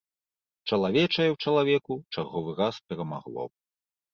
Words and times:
Чалавечае 0.69 1.27
ў 1.31 1.37
чалавеку 1.47 1.93
чарговы 2.15 2.51
раз 2.61 2.75
перамагло. 2.87 3.43